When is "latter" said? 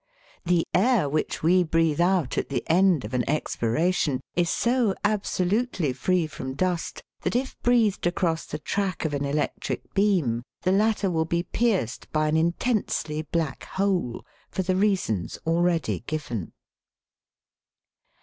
10.71-11.11